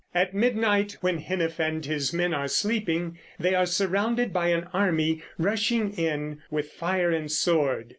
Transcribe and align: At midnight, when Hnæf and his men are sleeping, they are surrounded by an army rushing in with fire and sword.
At 0.15 0.33
midnight, 0.33 0.97
when 1.01 1.21
Hnæf 1.21 1.59
and 1.59 1.85
his 1.85 2.11
men 2.11 2.33
are 2.33 2.47
sleeping, 2.47 3.19
they 3.37 3.53
are 3.53 3.67
surrounded 3.67 4.33
by 4.33 4.47
an 4.47 4.63
army 4.73 5.21
rushing 5.37 5.91
in 5.93 6.41
with 6.49 6.71
fire 6.71 7.11
and 7.11 7.31
sword. 7.31 7.89